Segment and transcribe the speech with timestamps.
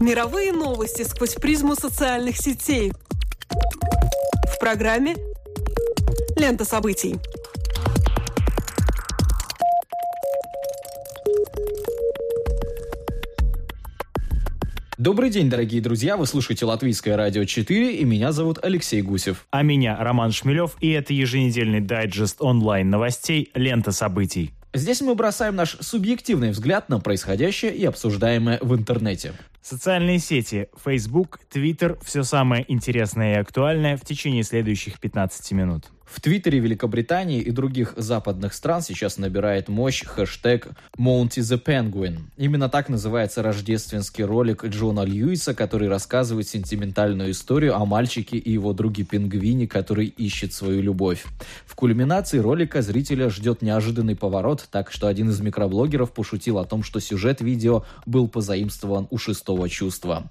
[0.00, 2.90] Мировые новости сквозь призму социальных сетей.
[4.48, 5.14] В программе
[6.36, 7.16] «Лента событий».
[14.96, 16.16] Добрый день, дорогие друзья!
[16.16, 19.46] Вы слушаете Латвийское радио 4, и меня зовут Алексей Гусев.
[19.50, 24.54] А меня Роман Шмелев, и это еженедельный дайджест онлайн новостей «Лента событий».
[24.72, 29.32] Здесь мы бросаем наш субъективный взгляд на происходящее и обсуждаемое в интернете.
[29.62, 35.86] Социальные сети, Facebook, Twitter– все самое интересное и актуальное в течение следующих 15 минут.
[36.10, 40.66] В Твиттере Великобритании и других западных стран сейчас набирает мощь хэштег
[40.98, 42.22] Monty the Penguin.
[42.36, 48.72] Именно так называется рождественский ролик Джона Льюиса, который рассказывает сентиментальную историю о мальчике и его
[48.72, 51.24] друге пингвине, который ищет свою любовь.
[51.64, 56.82] В кульминации ролика зрителя ждет неожиданный поворот, так что один из микроблогеров пошутил о том,
[56.82, 60.28] что сюжет видео был позаимствован у шестого чувства.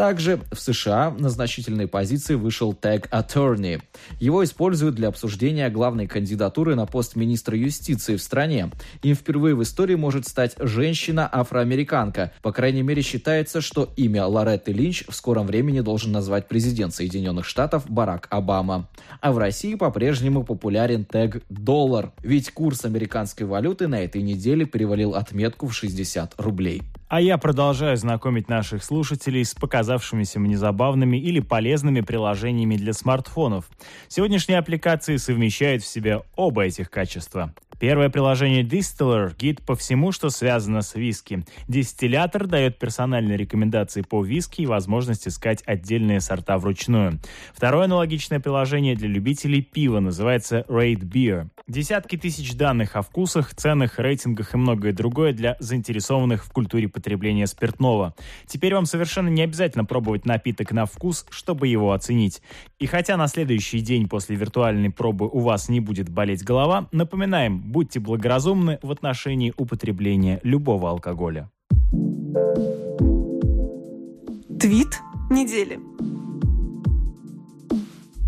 [0.00, 3.82] Также в США на значительной позиции вышел тег «Attorney».
[4.18, 8.70] Его используют для обсуждения главной кандидатуры на пост министра юстиции в стране.
[9.02, 12.32] Им впервые в истории может стать женщина-афроамериканка.
[12.40, 17.44] По крайней мере, считается, что имя Лоретты Линч в скором времени должен назвать президент Соединенных
[17.44, 18.88] Штатов Барак Обама.
[19.20, 25.14] А в России по-прежнему популярен тег «Доллар», ведь курс американской валюты на этой неделе перевалил
[25.14, 26.84] отметку в 60 рублей.
[27.10, 33.68] А я продолжаю знакомить наших слушателей с показавшимися мне забавными или полезными приложениями для смартфонов.
[34.06, 37.52] Сегодняшние аппликации совмещают в себе оба этих качества.
[37.80, 41.44] Первое приложение Distiller– гид по всему, что связано с виски.
[41.66, 47.18] Дистиллятор дает персональные рекомендации по виски и возможность искать отдельные сорта вручную.
[47.54, 51.48] Второе аналогичное приложение для любителей пива называется Rate Beer.
[51.66, 57.46] Десятки тысяч данных о вкусах, ценах, рейтингах и многое другое для заинтересованных в культуре потребления
[57.46, 58.14] спиртного.
[58.46, 62.42] Теперь вам совершенно не обязательно пробовать напиток на вкус, чтобы его оценить.
[62.78, 67.69] И хотя на следующий день после виртуальной пробы у вас не будет болеть голова, напоминаем,
[67.70, 71.50] будьте благоразумны в отношении употребления любого алкоголя.
[74.58, 75.00] Твит
[75.30, 75.80] недели.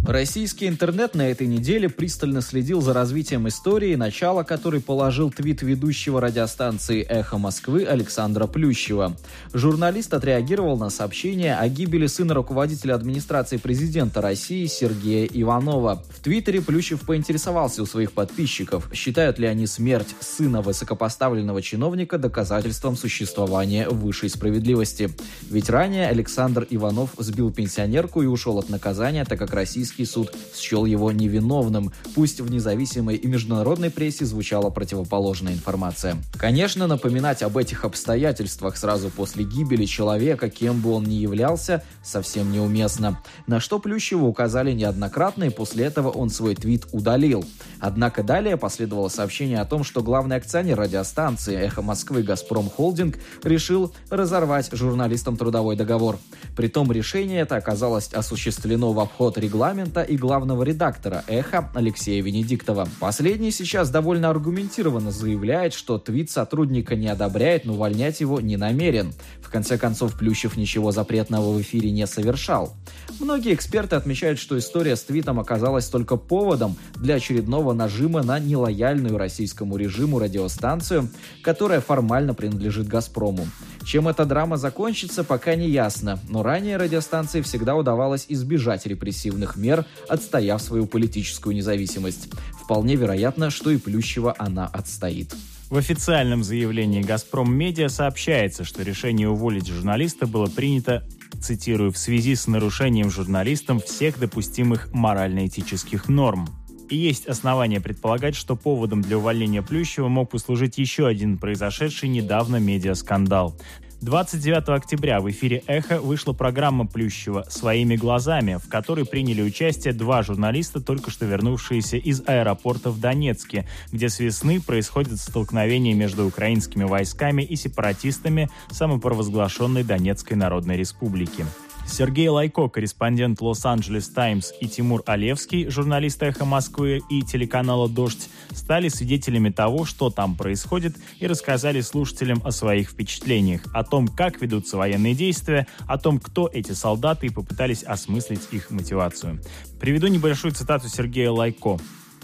[0.06, 6.20] Российский интернет на этой неделе пристально следил за развитием истории, начало которой положил твит ведущего
[6.20, 9.16] радиостанции «Эхо Москвы» Александра Плющева.
[9.52, 16.02] Журналист отреагировал на сообщение о гибели сына руководителя администрации президента России Сергея Иванова.
[16.10, 22.96] В Твиттере Плющев поинтересовался у своих подписчиков, считают ли они смерть сына высокопоставленного чиновника доказательством
[22.96, 25.10] существования высшей справедливости.
[25.48, 30.34] Ведь ранее Александр Иванов сбил пенсионерку и ушел от наказания, так как российский Российский суд
[30.54, 31.92] счел его невиновным.
[32.14, 36.16] Пусть в независимой и международной прессе звучала противоположная информация.
[36.38, 42.52] Конечно, напоминать об этих обстоятельствах сразу после гибели человека, кем бы он ни являлся, совсем
[42.52, 43.20] неуместно.
[43.46, 47.44] На что Плющеву указали неоднократно, и после этого он свой твит удалил.
[47.78, 53.92] Однако далее последовало сообщение о том, что главный акционер радиостанции «Эхо Москвы» «Газпром Холдинг» решил
[54.08, 56.18] разорвать журналистам трудовой договор.
[56.56, 62.88] Притом решение это оказалось осуществлено в обход регламента регламента и главного редактора «Эхо» Алексея Венедиктова.
[63.00, 69.12] Последний сейчас довольно аргументированно заявляет, что твит сотрудника не одобряет, но увольнять его не намерен.
[69.40, 72.74] В конце концов, Плющев ничего запретного в эфире не совершал.
[73.20, 79.18] Многие эксперты отмечают, что история с твитом оказалась только поводом для очередного нажима на нелояльную
[79.18, 81.08] российскому режиму радиостанцию,
[81.42, 83.46] которая формально принадлежит «Газпрому».
[83.84, 89.71] Чем эта драма закончится, пока не ясно, но ранее радиостанции всегда удавалось избежать репрессивных мер,
[90.08, 92.28] отстояв свою политическую независимость.
[92.62, 95.34] Вполне вероятно, что и Плющева она отстоит.
[95.70, 101.02] В официальном заявлении «Газпром Медиа» сообщается, что решение уволить журналиста было принято
[101.40, 106.46] цитирую, в связи с нарушением журналистом всех допустимых морально-этических норм.
[106.90, 112.56] И есть основания предполагать, что поводом для увольнения Плющева мог послужить еще один произошедший недавно
[112.56, 113.58] медиаскандал.
[114.02, 120.24] 29 октября в эфире «Эхо» вышла программа Плющева «Своими глазами», в которой приняли участие два
[120.24, 126.82] журналиста, только что вернувшиеся из аэропорта в Донецке, где с весны происходит столкновение между украинскими
[126.82, 131.46] войсками и сепаратистами самопровозглашенной Донецкой Народной Республики.
[131.86, 138.88] Сергей Лайко, корреспондент Лос-Анджелес Таймс, и Тимур Алевский, журналист «Эхо Москвы» и телеканала «Дождь», стали
[138.88, 144.76] свидетелями того, что там происходит, и рассказали слушателям о своих впечатлениях, о том, как ведутся
[144.78, 149.40] военные действия, о том, кто эти солдаты, и попытались осмыслить их мотивацию.
[149.78, 151.78] Приведу небольшую цитату Сергея Лайко.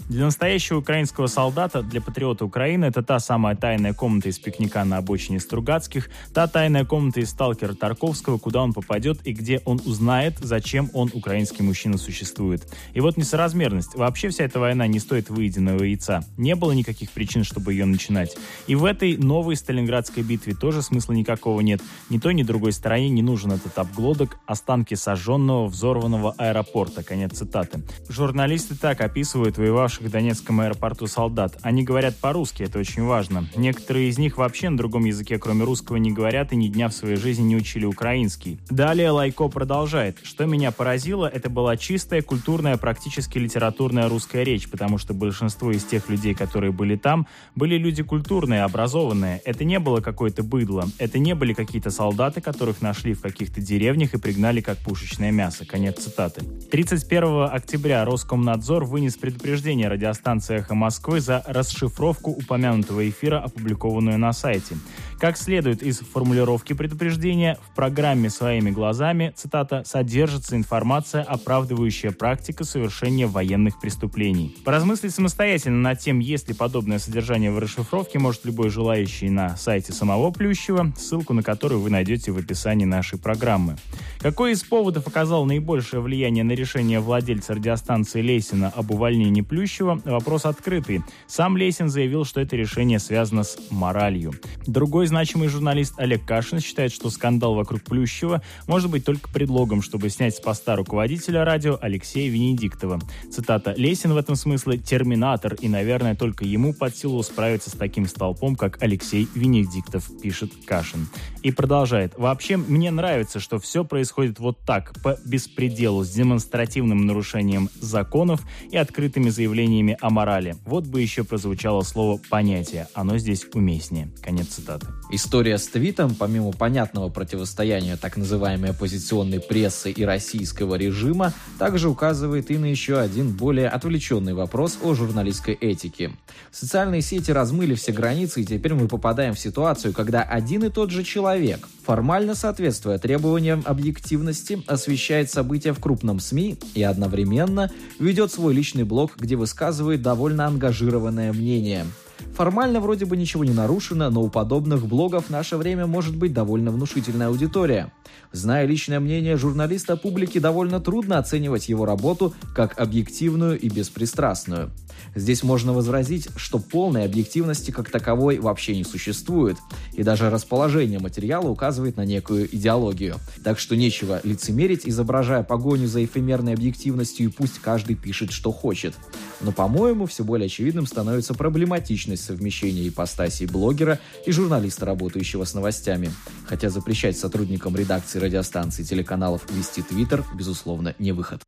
[0.09, 4.97] Для настоящего украинского солдата, для патриота Украины, это та самая тайная комната из пикника на
[4.97, 10.39] обочине Стругацких, та тайная комната из сталкера Тарковского, куда он попадет и где он узнает,
[10.39, 12.67] зачем он, украинский мужчина, существует.
[12.95, 13.93] И вот несоразмерность.
[13.93, 16.23] Вообще вся эта война не стоит выеденного яйца.
[16.37, 18.35] Не было никаких причин, чтобы ее начинать.
[18.65, 21.81] И в этой новой Сталинградской битве тоже смысла никакого нет.
[22.09, 27.03] Ни той, ни другой стороне не нужен этот обглодок, останки сожженного, взорванного аэропорта.
[27.03, 27.83] Конец цитаты.
[28.09, 31.57] Журналисты так описывают воевавших в Донецком аэропорту солдат.
[31.61, 33.47] Они говорят по-русски, это очень важно.
[33.55, 36.93] Некоторые из них вообще на другом языке, кроме русского, не говорят и ни дня в
[36.93, 38.59] своей жизни не учили украинский.
[38.69, 40.17] Далее Лайко продолжает.
[40.23, 45.83] Что меня поразило, это была чистая, культурная, практически литературная русская речь, потому что большинство из
[45.83, 49.41] тех людей, которые были там, были люди культурные, образованные.
[49.45, 50.85] Это не было какое-то быдло.
[50.97, 55.65] Это не были какие-то солдаты, которых нашли в каких-то деревнях и пригнали как пушечное мясо.
[55.65, 56.43] Конец цитаты.
[56.71, 64.77] 31 октября Роскомнадзор вынес предупреждение радиостанции «Эхо Москвы» за расшифровку упомянутого эфира, опубликованную на сайте.
[65.19, 73.27] Как следует из формулировки предупреждения, в программе «Своими глазами», цитата, «содержится информация, оправдывающая практику совершения
[73.27, 74.55] военных преступлений».
[74.63, 79.91] Поразмыслить самостоятельно над тем, есть ли подобное содержание в расшифровке, может любой желающий на сайте
[79.91, 83.75] самого Плющева, ссылку на которую вы найдете в описании нашей программы.
[84.21, 90.45] Какой из поводов оказал наибольшее влияние на решение владельца радиостанции Лесина об увольнении Плющева, вопрос
[90.45, 91.01] открытый.
[91.27, 94.33] Сам Лесин заявил, что это решение связано с моралью.
[94.65, 100.09] Другой значимый журналист Олег Кашин считает, что скандал вокруг Плющева может быть только предлогом, чтобы
[100.09, 102.99] снять с поста руководителя радио Алексея Венедиктова.
[103.31, 108.07] Цитата «Лесин в этом смысле терминатор, и, наверное, только ему под силу справиться с таким
[108.07, 111.09] столпом, как Алексей Венедиктов», пишет Кашин.
[111.41, 112.13] И продолжает.
[112.17, 118.41] «Вообще, мне нравится, что все происходит вот так, по беспределу, с демонстративным нарушением законов
[118.71, 120.55] и открытыми заявлениями о морали.
[120.65, 122.87] Вот бы еще прозвучало слово «понятие».
[122.93, 124.11] Оно здесь уместнее».
[124.21, 124.87] Конец цитаты.
[125.11, 132.51] История с твитом, помимо понятного противостояния так называемой оппозиционной прессы и российского режима, также указывает
[132.51, 136.11] и на еще один более отвлеченный вопрос о журналистской этике.
[136.51, 140.91] Социальные сети размыли все границы, и теперь мы попадаем в ситуацию, когда один и тот
[140.91, 148.53] же человек, формально соответствуя требованиям объективности, освещает события в крупном СМИ и одновременно ведет свой
[148.53, 151.87] личный блог, где высказывает довольно ангажированное мнение–
[152.39, 156.31] Формально вроде бы ничего не нарушено, но у подобных блогов в наше время может быть
[156.31, 157.91] довольно внушительная аудитория.
[158.31, 164.71] Зная личное мнение журналиста, публике довольно трудно оценивать его работу как объективную и беспристрастную.
[165.15, 169.57] Здесь можно возразить, что полной объективности как таковой вообще не существует,
[169.91, 173.17] и даже расположение материала указывает на некую идеологию.
[173.43, 178.95] Так что нечего лицемерить, изображая погоню за эфемерной объективностью, и пусть каждый пишет, что хочет.
[179.41, 186.11] Но, по-моему, все более очевидным становится проблематичность совмещения ипостасей блогера и журналиста, работающего с новостями.
[186.45, 191.41] Хотя запрещать сотрудникам редакции радиостанций и телеканалов вести твиттер, безусловно, не выход.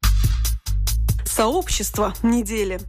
[1.26, 2.80] Сообщество недели.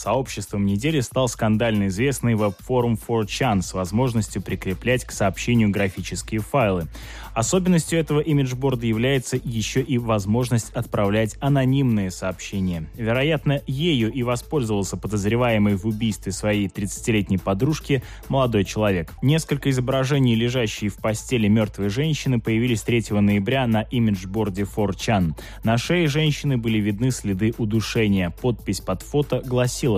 [0.00, 6.86] Сообществом недели стал скандально известный веб-форум 4chan с возможностью прикреплять к сообщению графические файлы.
[7.34, 12.86] Особенностью этого имиджборда является еще и возможность отправлять анонимные сообщения.
[12.96, 19.12] Вероятно, ею и воспользовался подозреваемый в убийстве своей 30-летней подружки молодой человек.
[19.20, 25.34] Несколько изображений, лежащие в постели мертвой женщины, появились 3 ноября на имиджборде 4chan.
[25.62, 28.30] На шее женщины были видны следы удушения.
[28.30, 29.89] Подпись под фото гласила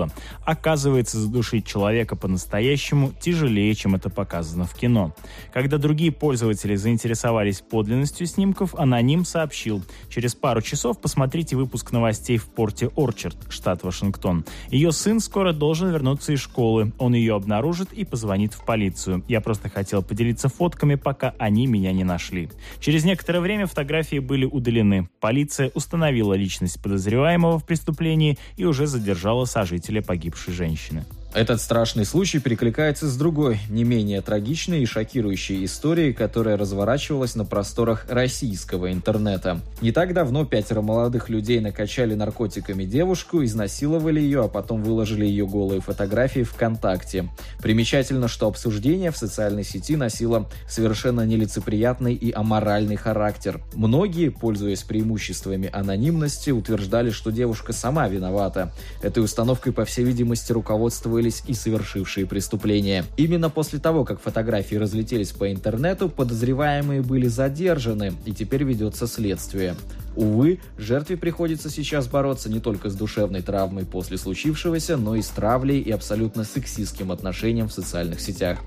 [0.45, 5.13] «Оказывается, задушить человека по-настоящему тяжелее, чем это показано в кино».
[5.53, 9.83] Когда другие пользователи заинтересовались подлинностью снимков, аноним сообщил.
[10.09, 14.45] Через пару часов посмотрите выпуск новостей в порте Орчард, штат Вашингтон.
[14.69, 16.91] Ее сын скоро должен вернуться из школы.
[16.97, 19.23] Он ее обнаружит и позвонит в полицию.
[19.27, 22.49] Я просто хотел поделиться фотками, пока они меня не нашли.
[22.79, 25.09] Через некоторое время фотографии были удалены.
[25.19, 31.05] Полиция установила личность подозреваемого в преступлении и уже задержала сожителя погибшей женщины.
[31.33, 37.43] Этот страшный случай перекликается с другой, не менее трагичной и шокирующей историей, которая разворачивалась на
[37.43, 39.59] просторах российского интернета.
[39.81, 45.47] Не так давно пятеро молодых людей накачали наркотиками девушку, изнасиловали ее, а потом выложили ее
[45.47, 47.27] голые фотографии ВКонтакте.
[47.63, 53.59] Примечательно, что обсуждение в социальной сети носило совершенно нелицеприятный и аморальный характер.
[53.73, 58.71] Многие, пользуясь преимуществами анонимности, утверждали, что девушка сама виновата.
[59.01, 63.05] Этой установкой, по всей видимости, руководствовались оказывались и совершившие преступления.
[63.17, 69.75] Именно после того, как фотографии разлетелись по интернету, подозреваемые были задержаны, и теперь ведется следствие.
[70.15, 75.29] Увы, жертве приходится сейчас бороться не только с душевной травмой после случившегося, но и с
[75.29, 78.59] травлей и абсолютно сексистским отношением в социальных сетях.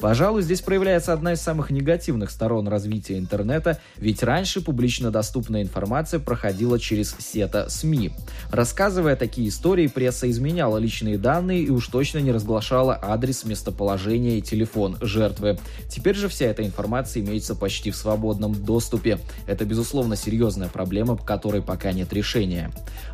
[0.00, 6.20] Пожалуй, здесь проявляется одна из самых негативных сторон развития интернета, ведь раньше публично доступная информация
[6.20, 8.12] проходила через сета СМИ.
[8.50, 14.42] Рассказывая такие истории, пресса изменяла личные данные и уж точно не разглашала адрес, местоположение и
[14.42, 15.58] телефон жертвы.
[15.88, 19.18] Теперь же вся эта информация имеется почти в свободном доступе.
[19.46, 22.70] Это, безусловно, серьезная проблема проблема, которой пока нет решения.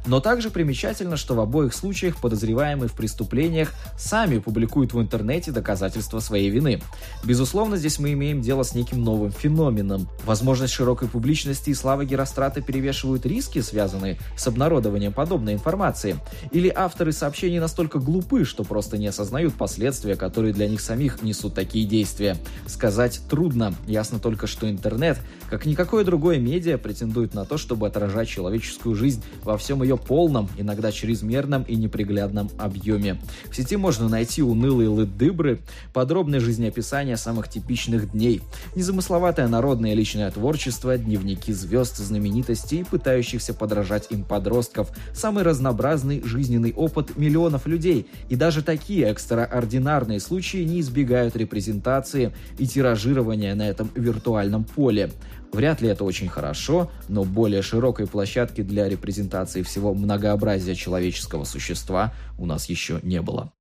[0.06, 6.20] Но также примечательно, что в обоих случаях подозреваемые в преступлениях сами публикуют в интернете доказательства
[6.20, 6.82] своей вины.
[7.24, 10.08] Безусловно, здесь мы имеем дело с неким новым феноменом.
[10.24, 16.16] Возможность широкой публичности и славы Герострата перевешивают риски, связанные с обнародованием подобной информации.
[16.50, 21.54] Или авторы сообщений настолько глупы, что просто не осознают последствия, которые для них самих несут
[21.54, 22.36] такие действия.
[22.66, 23.74] Сказать трудно.
[23.86, 25.18] Ясно только, что интернет,
[25.48, 29.96] как никакое другое медиа, претендует на то, что чтобы отражать человеческую жизнь во всем ее
[29.96, 33.22] полном, иногда чрезмерном и неприглядном объеме.
[33.48, 35.60] В сети можно найти унылые лыдыбры,
[35.92, 38.42] подробное жизнеописание самых типичных дней,
[38.74, 47.16] незамысловатое народное личное творчество, дневники звезд, знаменитостей, пытающихся подражать им подростков, самый разнообразный жизненный опыт
[47.16, 48.08] миллионов людей.
[48.30, 55.10] И даже такие экстраординарные случаи не избегают репрезентации и тиражирования на этом виртуальном поле.
[55.52, 62.12] Вряд ли это очень хорошо, но более широкой площадки для репрезентации всего многообразия человеческого существа
[62.38, 63.52] у нас еще не было.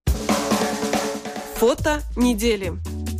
[1.55, 2.73] Фото недели.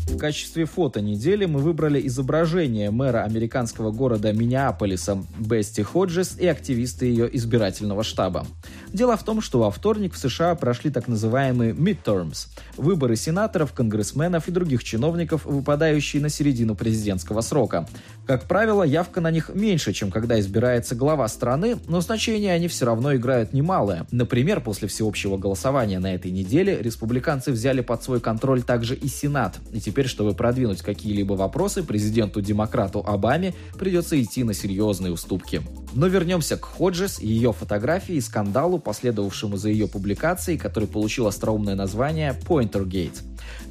[0.10, 7.06] В качестве фото недели мы выбрали изображение мэра американского города Миннеаполиса Бести Ходжес и активисты
[7.06, 8.46] ее избирательного штаба.
[8.92, 12.48] Дело в том, что во вторник в США прошли так называемые midterms–
[12.78, 17.88] выборы сенаторов, конгрессменов и других чиновников, выпадающие на середину президентского срока.
[18.26, 22.86] Как правило, явка на них меньше, чем когда избирается глава страны, но значение они все
[22.86, 24.06] равно играют немалое.
[24.12, 29.60] Например, после всеобщего голосования на этой неделе республиканцы взяли под свой контроль также и Сенат.
[29.72, 35.62] И теперь, чтобы продвинуть какие-либо вопросы, президенту-демократу Обаме придется идти на серьезные уступки.
[35.94, 41.76] Но вернемся к Ходжес ее фотографии и скандалу, последовавшему за ее публикацией, который получил остроумное
[41.76, 43.22] название Pointergate.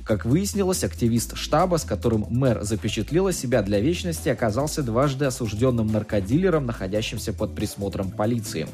[0.08, 6.64] Как выяснилось, активист штаба, с которым мэр запечатлела себя для вечности, оказался дважды осужденным наркодилером,
[6.64, 8.68] находящимся под присмотром полиции.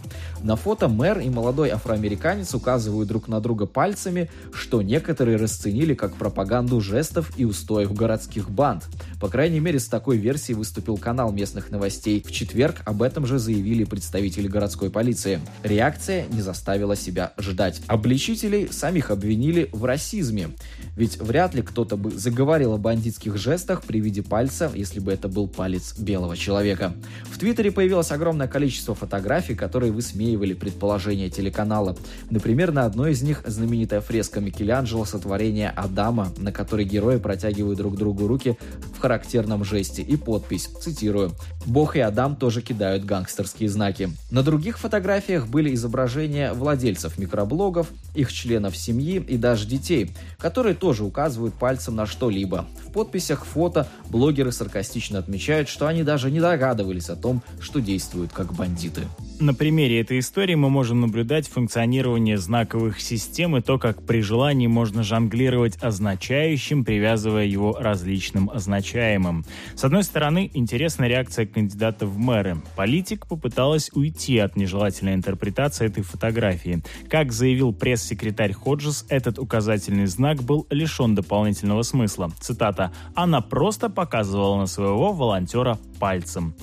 [0.44, 6.14] На фото мэр и молодой афроамериканец указывают друг на друга пальцами, что некоторые расценили как
[6.14, 8.84] пропаганду жестов и устоев городских банд.
[9.20, 12.22] По крайней мере, с такой версией выступил канал местных новостей.
[12.24, 15.40] В четверг об этом же заявили представители городской полиции.
[15.64, 17.80] Реакция не заставила себя ждать.
[17.88, 20.50] Обличителей самих обвинили в расизме.
[20.96, 25.28] Ведь вряд ли кто-то бы заговорил о бандитских жестах при виде пальца, если бы это
[25.28, 26.94] был палец белого человека.
[27.30, 31.96] В Твиттере появилось огромное количество фотографий, которые высмеивали предположения телеканала.
[32.30, 37.96] Например, на одной из них знаменитая фреска Микеланджело сотворение Адама, на которой герои протягивают друг
[37.96, 38.56] другу руки
[38.94, 41.32] в характерном жесте и подпись, цитирую,
[41.66, 44.10] «Бог и Адам тоже кидают гангстерские знаки».
[44.30, 51.04] На других фотографиях были изображения владельцев микроблогов, их членов семьи и даже детей, которые тоже
[51.14, 52.66] указывают пальцем на что-либо.
[52.84, 58.32] В подписях фото блогеры саркастично отмечают, что они даже не догадывались о том, что действуют
[58.32, 59.02] как бандиты.
[59.40, 64.68] На примере этой истории мы можем наблюдать функционирование знаковых систем и то, как при желании
[64.68, 69.44] можно жонглировать означающим, привязывая его различным означаемым.
[69.74, 72.58] С одной стороны, интересная реакция кандидата в мэры.
[72.76, 76.82] Политик попыталась уйти от нежелательной интерпретации этой фотографии.
[77.10, 82.30] Как заявил пресс-секретарь Ходжес, этот указательный знак был лишен дополнительного смысла.
[82.40, 86.54] Цитата «Она просто показывала на своего волонтера пальцем».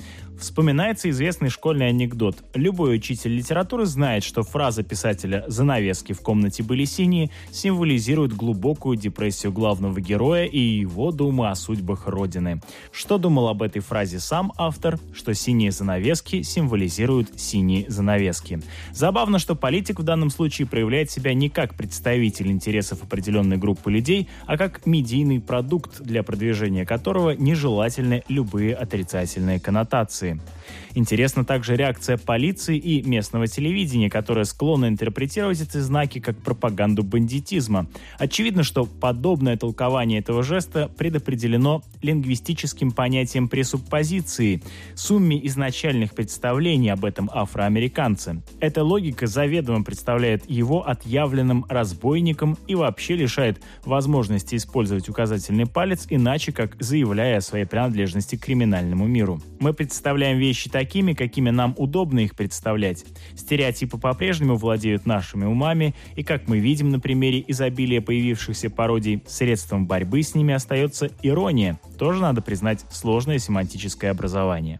[0.42, 2.42] Вспоминается известный школьный анекдот.
[2.54, 9.52] Любой учитель литературы знает, что фраза писателя «занавески в комнате были синие» символизирует глубокую депрессию
[9.52, 12.60] главного героя и его думы о судьбах Родины.
[12.90, 14.98] Что думал об этой фразе сам автор?
[15.14, 18.60] Что синие занавески символизируют синие занавески.
[18.92, 24.28] Забавно, что политик в данном случае проявляет себя не как представитель интересов определенной группы людей,
[24.46, 30.31] а как медийный продукт, для продвижения которого нежелательны любые отрицательные коннотации.
[30.32, 30.62] Информации.
[30.94, 37.86] Интересна также реакция полиции и местного телевидения, которое склонно интерпретировать эти знаки как пропаганду бандитизма.
[38.18, 44.62] Очевидно, что подобное толкование этого жеста предопределено лингвистическим понятием пресуппозиции,
[44.94, 48.42] сумме изначальных представлений об этом афроамериканце.
[48.60, 56.52] Эта логика заведомо представляет его отъявленным разбойником и вообще лишает возможности использовать указательный палец иначе,
[56.52, 59.40] как заявляя о своей принадлежности к криминальному миру.
[59.58, 63.04] Мы представляем вещи такими, какими нам удобно их представлять.
[63.36, 69.86] Стереотипы по-прежнему владеют нашими умами, и, как мы видим на примере изобилия появившихся пародий, средством
[69.86, 74.78] борьбы с ними остается ирония, тоже надо признать сложное семантическое образование.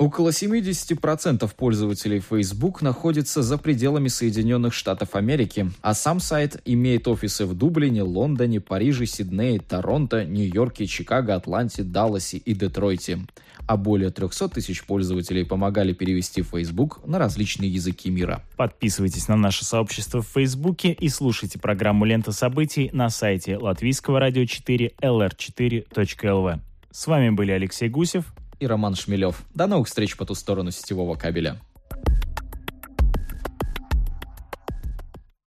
[0.00, 7.44] Около 70% пользователей Facebook находится за пределами Соединенных Штатов Америки, а сам сайт имеет офисы
[7.44, 13.18] в Дублине, Лондоне, Париже, Сиднее, Торонто, Нью-Йорке, Чикаго, Атланте, Далласе и Детройте.
[13.66, 18.42] А более 300 тысяч пользователей помогали перевести Facebook на различные языки мира.
[18.56, 24.46] Подписывайтесь на наше сообщество в Фейсбуке и слушайте программу «Лента событий» на сайте латвийского радио
[24.46, 26.60] 4 lr4.lv.
[26.90, 28.24] С вами были Алексей Гусев
[28.60, 29.42] и Роман Шмелев.
[29.54, 31.58] До новых встреч по ту сторону сетевого кабеля.